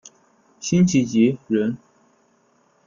[0.59, 1.77] 辛弃疾人。